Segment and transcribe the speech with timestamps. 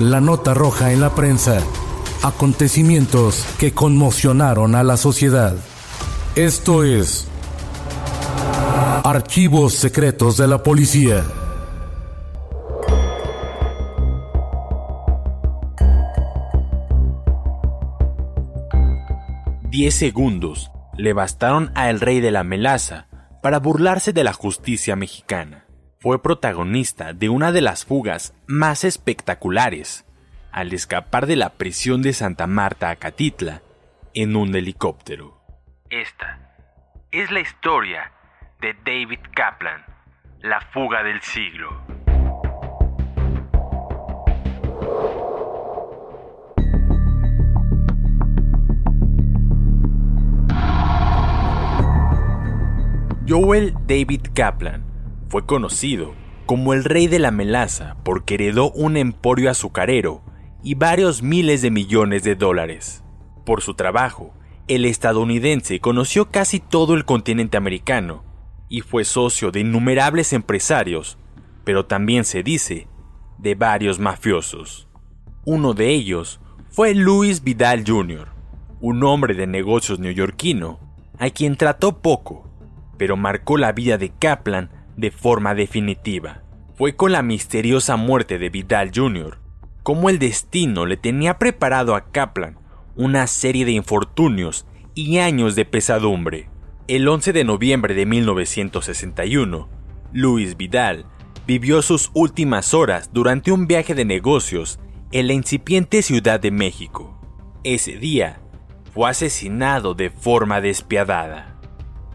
[0.00, 1.60] La nota roja en la prensa.
[2.22, 5.54] Acontecimientos que conmocionaron a la sociedad.
[6.34, 7.28] Esto es
[9.04, 11.22] Archivos Secretos de la Policía.
[19.68, 23.06] Diez segundos le bastaron a el rey de la melaza
[23.42, 25.66] para burlarse de la justicia mexicana.
[26.02, 30.06] Fue protagonista de una de las fugas más espectaculares
[30.50, 33.60] al escapar de la prisión de Santa Marta a Catitla
[34.14, 35.38] en un helicóptero.
[35.90, 36.54] Esta
[37.10, 38.12] es la historia
[38.62, 39.84] de David Kaplan,
[40.40, 41.68] la fuga del siglo.
[53.28, 54.89] Joel David Kaplan
[55.30, 56.12] fue conocido
[56.44, 60.22] como el rey de la melaza porque heredó un emporio azucarero
[60.64, 63.04] y varios miles de millones de dólares.
[63.46, 64.34] Por su trabajo,
[64.66, 68.24] el estadounidense conoció casi todo el continente americano
[68.68, 71.16] y fue socio de innumerables empresarios,
[71.64, 72.88] pero también se dice
[73.38, 74.88] de varios mafiosos.
[75.44, 76.40] Uno de ellos
[76.70, 78.28] fue Louis Vidal Jr.,
[78.80, 80.80] un hombre de negocios neoyorquino,
[81.18, 82.50] a quien trató poco,
[82.98, 86.42] pero marcó la vida de Kaplan de forma definitiva.
[86.74, 89.38] Fue con la misteriosa muerte de Vidal Jr.
[89.82, 92.58] como el destino le tenía preparado a Kaplan
[92.96, 96.48] una serie de infortunios y años de pesadumbre.
[96.86, 99.68] El 11 de noviembre de 1961,
[100.12, 101.06] Luis Vidal
[101.46, 104.78] vivió sus últimas horas durante un viaje de negocios
[105.12, 107.18] en la incipiente Ciudad de México.
[107.64, 108.40] Ese día,
[108.92, 111.58] fue asesinado de forma despiadada.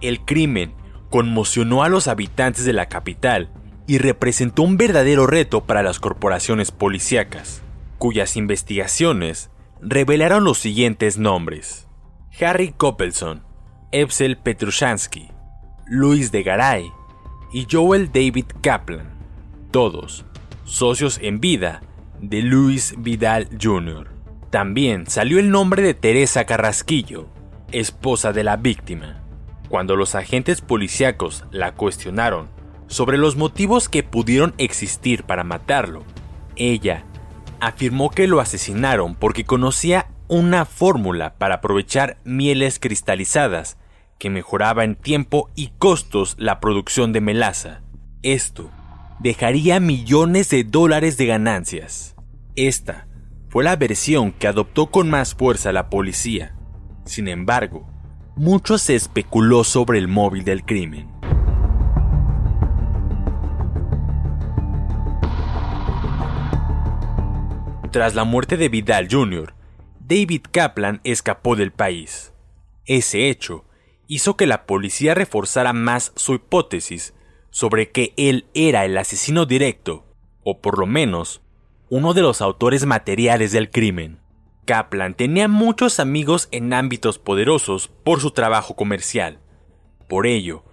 [0.01, 0.73] El crimen
[1.09, 3.49] conmocionó a los habitantes de la capital
[3.87, 7.61] y representó un verdadero reto para las corporaciones policíacas,
[7.97, 9.49] cuyas investigaciones
[9.81, 11.87] revelaron los siguientes nombres:
[12.39, 13.43] Harry Koppelson,
[13.91, 15.29] Epsel Petrushansky,
[15.87, 16.91] Luis de Garay
[17.53, 19.09] y Joel David Kaplan,
[19.71, 20.25] todos
[20.65, 21.81] socios en vida
[22.19, 24.09] de Luis Vidal Jr.
[24.49, 27.27] También salió el nombre de Teresa Carrasquillo,
[27.71, 29.24] esposa de la víctima.
[29.75, 32.47] Cuando los agentes policíacos la cuestionaron
[32.87, 36.05] sobre los motivos que pudieron existir para matarlo,
[36.55, 37.03] ella
[37.59, 43.77] afirmó que lo asesinaron porque conocía una fórmula para aprovechar mieles cristalizadas
[44.17, 47.81] que mejoraba en tiempo y costos la producción de melaza.
[48.21, 48.71] Esto
[49.19, 52.15] dejaría millones de dólares de ganancias.
[52.55, 53.07] Esta
[53.49, 56.55] fue la versión que adoptó con más fuerza la policía.
[57.03, 57.93] Sin embargo,
[58.35, 61.09] mucho se especuló sobre el móvil del crimen.
[67.91, 69.53] Tras la muerte de Vidal Jr.,
[70.01, 72.33] David Kaplan escapó del país.
[72.85, 73.63] Ese hecho
[74.07, 77.13] hizo que la policía reforzara más su hipótesis
[77.51, 80.05] sobre que él era el asesino directo,
[80.43, 81.41] o por lo menos,
[81.89, 84.19] uno de los autores materiales del crimen.
[84.65, 89.39] Kaplan tenía muchos amigos en ámbitos poderosos por su trabajo comercial.
[90.09, 90.63] Por ello,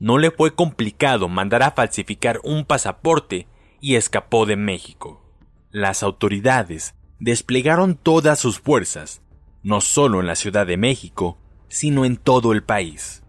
[0.00, 3.46] no le fue complicado mandar a falsificar un pasaporte
[3.80, 5.22] y escapó de México.
[5.70, 9.22] Las autoridades desplegaron todas sus fuerzas,
[9.62, 11.38] no solo en la Ciudad de México,
[11.68, 13.22] sino en todo el país.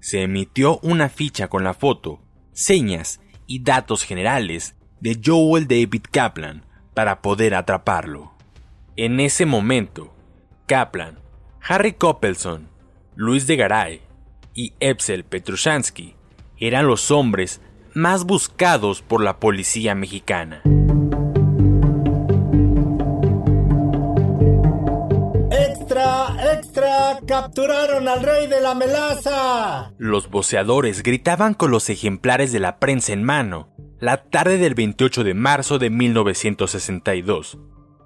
[0.00, 2.20] Se emitió una ficha con la foto,
[2.52, 6.64] señas y datos generales de Joel David Kaplan
[6.94, 8.31] para poder atraparlo.
[8.96, 10.12] En ese momento,
[10.66, 11.18] Kaplan,
[11.66, 12.68] Harry Coppelson,
[13.14, 14.02] Luis de Garay,
[14.52, 16.14] y Epsel Petrushansky
[16.58, 17.62] eran los hombres
[17.94, 20.60] más buscados por la policía mexicana.
[25.50, 26.52] ¡Extra!
[26.52, 27.18] ¡Extra!
[27.26, 29.94] ¡Capturaron al rey de la melaza!
[29.96, 33.72] Los voceadores gritaban con los ejemplares de la prensa en mano
[34.02, 37.56] la tarde del 28 de marzo de 1962,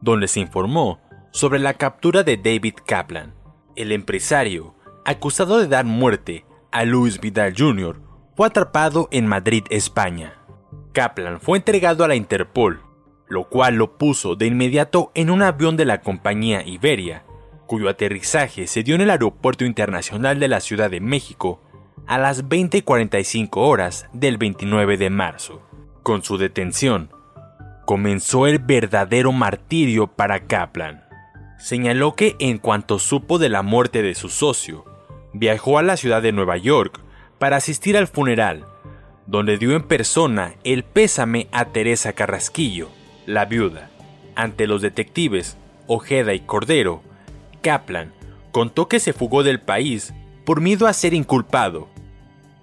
[0.01, 1.01] donde se informó
[1.33, 3.35] sobre la captura de David Kaplan,
[3.77, 8.01] el empresario acusado de dar muerte a Luis Vidal Jr.,
[8.37, 10.35] fue atrapado en Madrid, España.
[10.93, 12.83] Kaplan fue entregado a la Interpol,
[13.29, 17.25] lo cual lo puso de inmediato en un avión de la compañía Iberia,
[17.67, 21.61] cuyo aterrizaje se dio en el Aeropuerto Internacional de la Ciudad de México
[22.07, 25.63] a las 20:45 horas del 29 de marzo.
[26.03, 27.11] Con su detención,
[27.87, 31.05] comenzó el verdadero martirio para Kaplan.
[31.57, 34.85] Señaló que en cuanto supo de la muerte de su socio,
[35.33, 37.01] viajó a la ciudad de Nueva York
[37.39, 38.67] para asistir al funeral,
[39.27, 42.89] donde dio en persona el pésame a Teresa Carrasquillo,
[43.25, 43.89] la viuda.
[44.35, 45.57] Ante los detectives
[45.87, 47.03] Ojeda y Cordero,
[47.63, 48.13] Kaplan
[48.51, 50.13] contó que se fugó del país
[50.45, 51.89] por miedo a ser inculpado,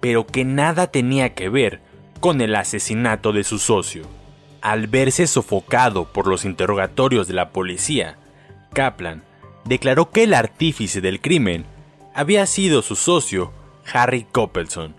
[0.00, 1.80] pero que nada tenía que ver
[2.20, 4.04] con el asesinato de su socio.
[4.64, 8.16] Al verse sofocado por los interrogatorios de la policía,
[8.72, 9.22] Kaplan
[9.66, 11.66] declaró que el artífice del crimen
[12.14, 13.52] había sido su socio,
[13.92, 14.94] Harry Coppelson,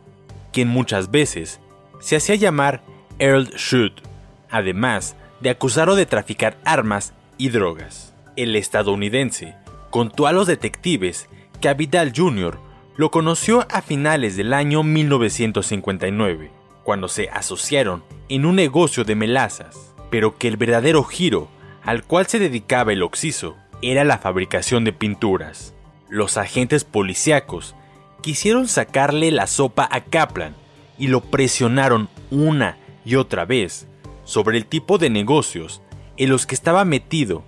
[0.53, 1.59] quien muchas veces
[1.99, 2.83] se hacía llamar
[3.17, 4.03] Earl Shoot,
[4.51, 8.13] además de acusarlo de traficar armas y drogas.
[8.35, 9.55] El estadounidense
[9.89, 11.27] contó a los detectives
[11.59, 12.59] que a Vidal Jr.
[12.97, 16.51] lo conoció a finales del año 1959,
[16.85, 21.49] cuando se asociaron en un negocio de melazas, pero que el verdadero giro
[21.83, 25.75] al cual se dedicaba el Oxiso era la fabricación de pinturas
[26.09, 27.75] los agentes policíacos
[28.21, 30.55] quisieron sacarle la sopa a Kaplan
[30.97, 33.87] y lo presionaron una y otra vez
[34.23, 35.81] sobre el tipo de negocios
[36.17, 37.43] en los que estaba metido.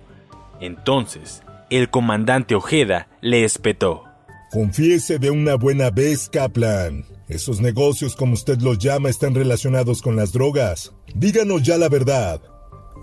[0.60, 4.04] Entonces, el comandante Ojeda le espetó.
[4.50, 7.04] Confiese de una buena vez, Kaplan.
[7.28, 10.94] Esos negocios, como usted los llama, están relacionados con las drogas.
[11.14, 12.40] Díganos ya la verdad.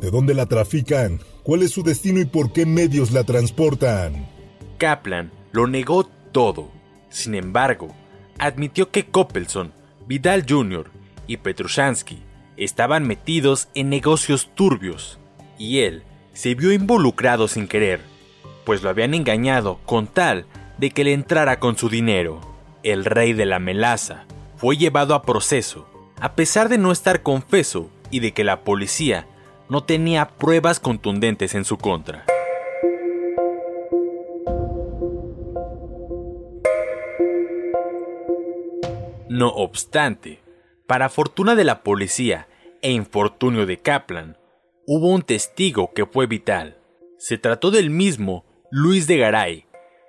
[0.01, 1.19] ¿De dónde la trafican?
[1.43, 4.27] ¿Cuál es su destino y por qué medios la transportan?
[4.79, 6.71] Kaplan lo negó todo.
[7.09, 7.93] Sin embargo,
[8.39, 9.71] admitió que Coppelson,
[10.07, 10.89] Vidal Jr.
[11.27, 12.23] y Petrushansky
[12.57, 15.19] estaban metidos en negocios turbios,
[15.59, 18.01] y él se vio involucrado sin querer,
[18.65, 20.45] pues lo habían engañado con tal
[20.77, 22.54] de que le entrara con su dinero.
[22.85, 24.25] El rey de la melaza
[24.57, 25.87] fue llevado a proceso,
[26.19, 29.25] a pesar de no estar confeso y de que la policía
[29.69, 32.25] no tenía pruebas contundentes en su contra.
[39.29, 40.43] No obstante,
[40.85, 42.47] para fortuna de la policía
[42.83, 44.37] e infortunio de Kaplan,
[44.85, 46.77] hubo un testigo que fue vital.
[47.17, 49.64] Se trató del mismo Luis de Garay,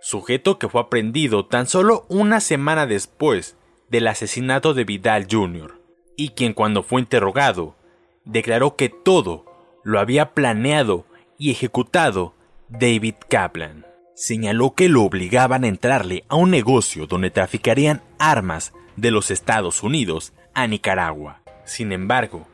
[0.06, 3.56] sujeto que fue aprendido tan solo una semana después
[3.88, 5.80] del asesinato de Vidal Jr.,
[6.16, 7.74] y quien cuando fue interrogado,
[8.24, 9.44] declaró que todo
[9.82, 11.06] lo había planeado
[11.38, 12.34] y ejecutado
[12.68, 13.84] David Kaplan.
[14.14, 19.82] Señaló que lo obligaban a entrarle a un negocio donde traficarían armas de los Estados
[19.82, 21.42] Unidos a Nicaragua.
[21.64, 22.46] Sin embargo,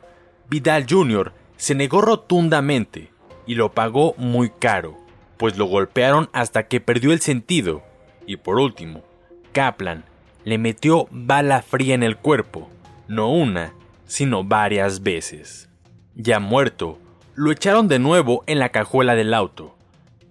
[0.49, 1.31] Vidal Jr.
[1.57, 3.11] se negó rotundamente
[3.45, 4.97] y lo pagó muy caro,
[5.43, 7.83] pues lo golpearon hasta que perdió el sentido.
[8.25, 9.03] Y por último,
[9.51, 10.05] Kaplan
[10.45, 12.69] le metió bala fría en el cuerpo,
[13.09, 13.73] no una,
[14.05, 15.67] sino varias veces.
[16.15, 16.97] Ya muerto,
[17.35, 19.75] lo echaron de nuevo en la cajuela del auto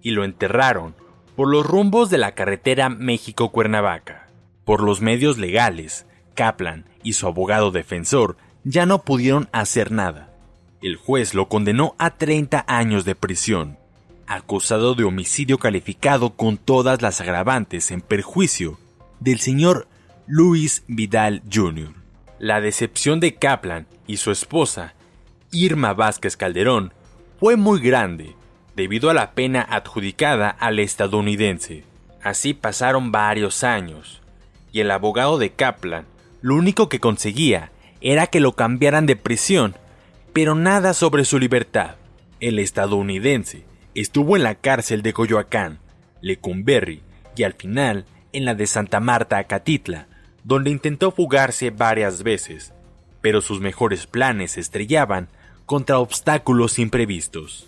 [0.01, 0.95] y lo enterraron
[1.35, 4.29] por los rumbos de la carretera México-Cuernavaca.
[4.65, 10.33] Por los medios legales, Kaplan y su abogado defensor ya no pudieron hacer nada.
[10.81, 13.77] El juez lo condenó a 30 años de prisión,
[14.27, 18.79] acusado de homicidio calificado con todas las agravantes en perjuicio
[19.19, 19.87] del señor
[20.27, 21.93] Luis Vidal Jr.
[22.39, 24.93] La decepción de Kaplan y su esposa,
[25.51, 26.93] Irma Vázquez Calderón,
[27.39, 28.35] fue muy grande
[28.75, 31.83] debido a la pena adjudicada al estadounidense.
[32.21, 34.21] Así pasaron varios años
[34.71, 36.05] y el abogado de Kaplan
[36.41, 39.75] lo único que conseguía era que lo cambiaran de prisión,
[40.33, 41.95] pero nada sobre su libertad.
[42.39, 43.63] El estadounidense
[43.95, 45.79] estuvo en la cárcel de Coyoacán,
[46.21, 47.01] Lecumberri
[47.35, 50.07] y al final en la de Santa Marta, Acatitla,
[50.43, 52.73] donde intentó fugarse varias veces,
[53.21, 55.29] pero sus mejores planes se estrellaban
[55.65, 57.67] contra obstáculos imprevistos.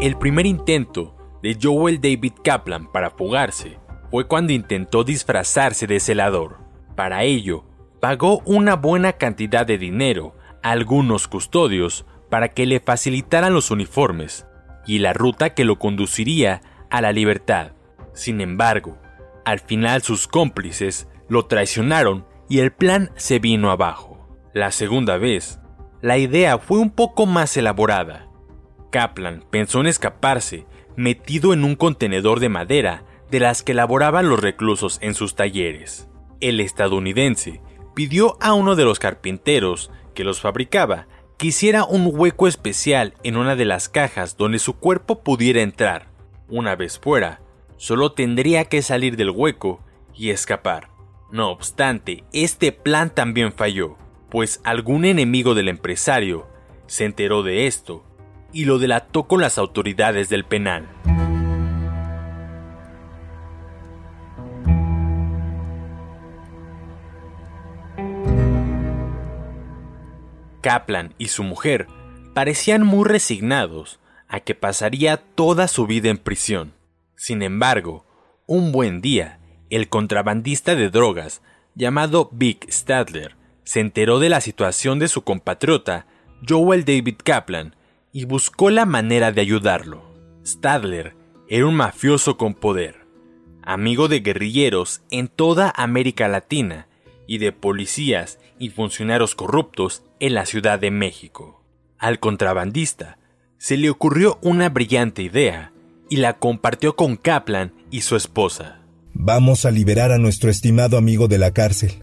[0.00, 3.78] El primer intento de Joel David Kaplan para fugarse
[4.10, 6.58] fue cuando intentó disfrazarse de celador.
[6.94, 7.64] Para ello,
[8.04, 14.46] pagó una buena cantidad de dinero a algunos custodios para que le facilitaran los uniformes
[14.86, 17.72] y la ruta que lo conduciría a la libertad.
[18.12, 18.98] Sin embargo,
[19.46, 24.28] al final sus cómplices lo traicionaron y el plan se vino abajo.
[24.52, 25.58] La segunda vez,
[26.02, 28.28] la idea fue un poco más elaborada.
[28.92, 34.40] Kaplan pensó en escaparse metido en un contenedor de madera de las que elaboraban los
[34.40, 36.10] reclusos en sus talleres.
[36.42, 37.62] El estadounidense
[37.94, 41.06] pidió a uno de los carpinteros que los fabricaba
[41.38, 46.08] que hiciera un hueco especial en una de las cajas donde su cuerpo pudiera entrar.
[46.48, 47.40] Una vez fuera,
[47.76, 49.80] solo tendría que salir del hueco
[50.14, 50.88] y escapar.
[51.32, 53.96] No obstante, este plan también falló,
[54.30, 56.46] pues algún enemigo del empresario
[56.86, 58.04] se enteró de esto
[58.52, 60.88] y lo delató con las autoridades del penal.
[70.64, 71.88] Kaplan y su mujer
[72.32, 76.72] parecían muy resignados a que pasaría toda su vida en prisión.
[77.16, 78.06] Sin embargo,
[78.46, 81.42] un buen día, el contrabandista de drogas
[81.74, 86.06] llamado Vic Stadler se enteró de la situación de su compatriota
[86.48, 87.76] Joel David Kaplan
[88.10, 90.02] y buscó la manera de ayudarlo.
[90.46, 91.14] Stadler
[91.46, 93.04] era un mafioso con poder,
[93.62, 96.88] amigo de guerrilleros en toda América Latina
[97.26, 101.62] y de policías y funcionarios corruptos en la Ciudad de México.
[101.98, 103.18] Al contrabandista
[103.58, 105.72] se le ocurrió una brillante idea
[106.08, 108.80] y la compartió con Kaplan y su esposa.
[109.14, 112.02] Vamos a liberar a nuestro estimado amigo de la cárcel,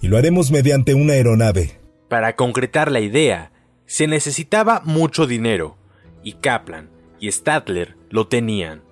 [0.00, 1.80] y lo haremos mediante una aeronave.
[2.08, 3.52] Para concretar la idea,
[3.86, 5.76] se necesitaba mucho dinero,
[6.22, 8.82] y Kaplan y Stadler lo tenían.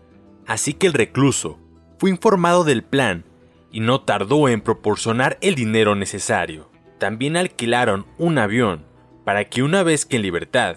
[0.47, 1.59] Así que el recluso
[1.99, 3.25] fue informado del plan
[3.71, 6.70] y no tardó en proporcionar el dinero necesario.
[7.01, 8.85] También alquilaron un avión
[9.25, 10.77] para que una vez que en libertad,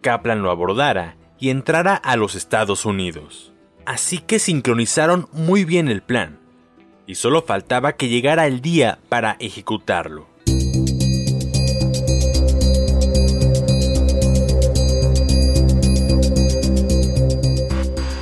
[0.00, 3.52] Kaplan lo abordara y entrara a los Estados Unidos.
[3.84, 6.38] Así que sincronizaron muy bien el plan,
[7.08, 10.28] y solo faltaba que llegara el día para ejecutarlo.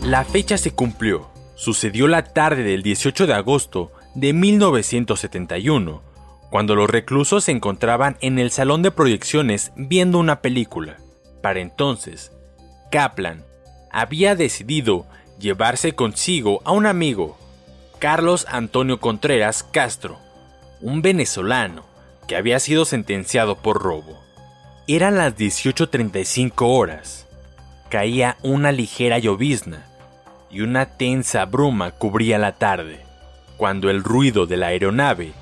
[0.02, 1.28] La fecha se cumplió.
[1.56, 6.13] Sucedió la tarde del 18 de agosto de 1971,
[6.50, 10.98] cuando los reclusos se encontraban en el salón de proyecciones viendo una película.
[11.42, 12.32] Para entonces,
[12.90, 13.44] Kaplan
[13.90, 15.06] había decidido
[15.38, 17.36] llevarse consigo a un amigo,
[17.98, 20.18] Carlos Antonio Contreras Castro,
[20.80, 21.84] un venezolano
[22.26, 24.22] que había sido sentenciado por robo.
[24.86, 27.26] Eran las 18.35 horas.
[27.88, 29.86] Caía una ligera llovizna
[30.50, 33.00] y una tensa bruma cubría la tarde,
[33.56, 35.32] cuando el ruido de la aeronave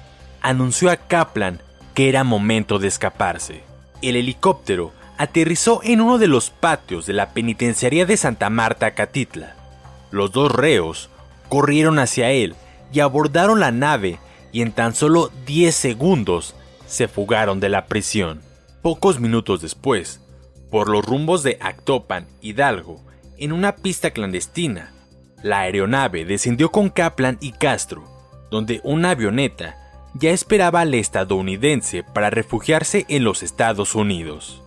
[0.42, 1.60] anunció a Kaplan
[1.94, 3.62] que era momento de escaparse.
[4.02, 9.56] El helicóptero aterrizó en uno de los patios de la penitenciaría de Santa Marta, Catitla.
[10.10, 11.10] Los dos reos
[11.48, 12.54] corrieron hacia él
[12.92, 14.18] y abordaron la nave
[14.52, 16.54] y en tan solo 10 segundos
[16.86, 18.42] se fugaron de la prisión.
[18.82, 20.20] Pocos minutos después,
[20.70, 23.04] por los rumbos de Actopan, Hidalgo,
[23.38, 24.92] en una pista clandestina,
[25.42, 28.04] la aeronave descendió con Kaplan y Castro,
[28.50, 29.81] donde una avioneta
[30.14, 34.62] ya esperaba al estadounidense para refugiarse en los Estados Unidos.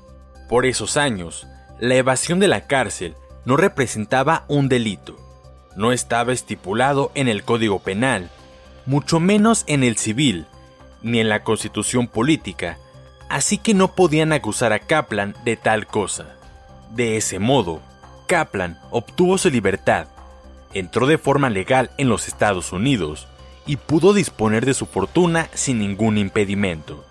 [0.49, 1.47] Por esos años,
[1.79, 5.17] la evasión de la cárcel no representaba un delito,
[5.75, 8.29] no estaba estipulado en el Código Penal,
[8.85, 10.45] mucho menos en el civil,
[11.01, 12.77] ni en la constitución política,
[13.29, 16.35] así que no podían acusar a Kaplan de tal cosa.
[16.91, 17.81] De ese modo,
[18.27, 20.07] Kaplan obtuvo su libertad
[20.73, 23.27] entró de forma legal en los Estados Unidos
[23.65, 27.05] y pudo disponer de su fortuna sin ningún impedimento.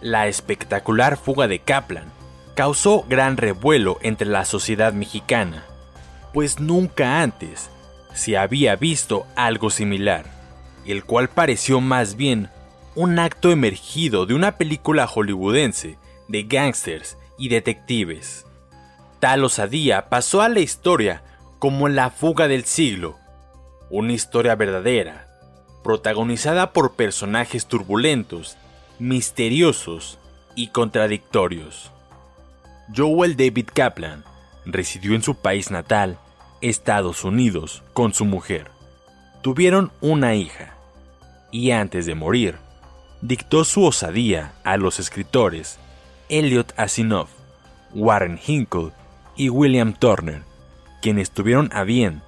[0.00, 2.12] La espectacular fuga de Kaplan
[2.54, 5.64] causó gran revuelo entre la sociedad mexicana,
[6.32, 7.70] pues nunca antes
[8.14, 10.24] se había visto algo similar,
[10.86, 12.48] el cual pareció más bien
[12.94, 18.46] un acto emergido de una película hollywoodense de gángsters y detectives.
[19.20, 21.22] Tal osadía pasó a la historia
[21.58, 23.16] como La fuga del siglo,
[23.90, 25.23] una historia verdadera,
[25.84, 28.56] protagonizada por personajes turbulentos,
[28.98, 30.18] misteriosos
[30.56, 31.92] y contradictorios.
[32.94, 34.24] Joel David Kaplan
[34.64, 36.18] residió en su país natal,
[36.62, 38.70] Estados Unidos, con su mujer.
[39.42, 40.74] Tuvieron una hija,
[41.52, 42.56] y antes de morir,
[43.20, 45.78] dictó su osadía a los escritores
[46.30, 47.28] Elliot Asimov,
[47.94, 48.92] Warren Hinkle
[49.36, 50.42] y William Turner,
[51.02, 52.22] quienes tuvieron a bien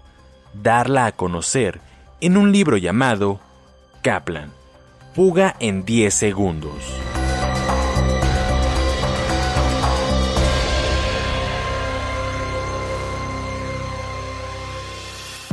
[0.52, 1.80] darla a conocer
[2.20, 3.40] en un libro llamado
[4.06, 4.52] Kaplan,
[5.16, 7.15] Fuga en 10 segundos.